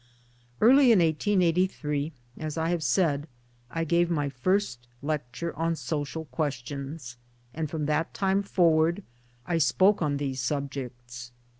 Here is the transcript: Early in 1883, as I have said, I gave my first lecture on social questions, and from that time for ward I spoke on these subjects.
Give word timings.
Early 0.59 0.91
in 0.91 0.97
1883, 0.97 2.11
as 2.39 2.57
I 2.57 2.69
have 2.69 2.81
said, 2.81 3.27
I 3.69 3.83
gave 3.83 4.09
my 4.09 4.29
first 4.29 4.87
lecture 5.03 5.55
on 5.55 5.75
social 5.75 6.25
questions, 6.25 7.17
and 7.53 7.69
from 7.69 7.85
that 7.85 8.11
time 8.11 8.41
for 8.41 8.71
ward 8.71 9.03
I 9.45 9.59
spoke 9.59 10.01
on 10.01 10.17
these 10.17 10.39
subjects. 10.41 11.31